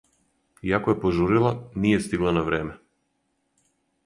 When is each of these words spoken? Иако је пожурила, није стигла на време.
Иако 0.69 0.93
је 0.95 0.97
пожурила, 1.03 1.51
није 1.85 2.01
стигла 2.09 2.35
на 2.41 2.45
време. 2.51 2.75